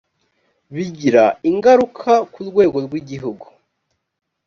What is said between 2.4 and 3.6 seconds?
rwego rw igihugu